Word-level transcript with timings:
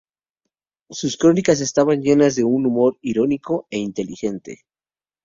Sus 0.89 1.15
crónicas 1.15 1.61
estaban 1.61 2.01
llenas 2.01 2.35
de 2.35 2.43
un 2.43 2.65
humor 2.65 2.97
irónico 3.01 3.67
e 3.69 3.77
inteligente. 3.77 4.65